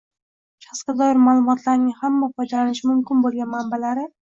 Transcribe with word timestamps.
shaxsga 0.65 0.95
doir 1.01 1.19
ma’lumotlarning 1.25 1.93
hamma 2.01 2.31
foydalanishi 2.39 2.91
mumkin 2.95 3.25
bo‘lgan 3.29 3.55
manbalari 3.55 4.11